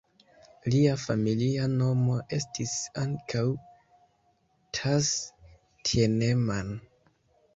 [0.73, 3.45] Lia familia nomo estis ankaŭ
[4.77, 6.73] "Thass-Thienemann".